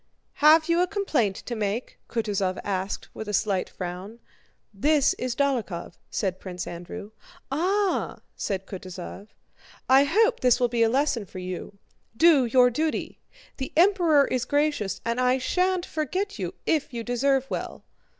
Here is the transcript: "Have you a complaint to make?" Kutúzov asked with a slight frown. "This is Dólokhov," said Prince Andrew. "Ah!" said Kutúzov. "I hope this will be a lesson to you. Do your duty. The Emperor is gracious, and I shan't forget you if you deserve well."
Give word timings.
"Have 0.41 0.67
you 0.67 0.81
a 0.81 0.87
complaint 0.87 1.35
to 1.35 1.53
make?" 1.55 1.99
Kutúzov 2.09 2.59
asked 2.63 3.09
with 3.13 3.29
a 3.29 3.35
slight 3.35 3.69
frown. 3.69 4.17
"This 4.73 5.13
is 5.19 5.35
Dólokhov," 5.35 5.93
said 6.09 6.39
Prince 6.39 6.65
Andrew. 6.65 7.11
"Ah!" 7.51 8.17
said 8.35 8.65
Kutúzov. 8.65 9.27
"I 9.87 10.05
hope 10.05 10.39
this 10.39 10.59
will 10.59 10.69
be 10.69 10.81
a 10.81 10.89
lesson 10.89 11.27
to 11.27 11.39
you. 11.39 11.77
Do 12.17 12.45
your 12.47 12.71
duty. 12.71 13.19
The 13.57 13.71
Emperor 13.77 14.25
is 14.25 14.43
gracious, 14.45 15.01
and 15.05 15.21
I 15.21 15.37
shan't 15.37 15.85
forget 15.85 16.39
you 16.39 16.55
if 16.65 16.91
you 16.91 17.03
deserve 17.03 17.47
well." 17.51 17.83